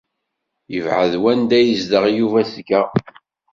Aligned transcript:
Yebɛed 0.73 1.13
wanda 1.21 1.53
ay 1.57 1.65
yezdeɣ 1.67 2.05
Yuba 2.17 2.41
seg-a? 2.53 2.81